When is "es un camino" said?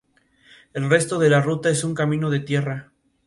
1.69-2.31